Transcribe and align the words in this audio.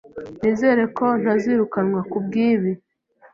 Nizere 0.41 0.83
ko 0.97 1.05
ntazirukanwa 1.21 2.01
kubwibi. 2.11 2.71